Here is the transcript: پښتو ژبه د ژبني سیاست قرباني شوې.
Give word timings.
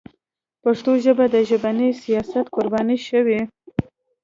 پښتو 0.63 0.91
ژبه 1.05 1.25
د 1.33 1.35
ژبني 1.49 1.89
سیاست 2.03 2.45
قرباني 2.55 2.97
شوې. 3.07 3.41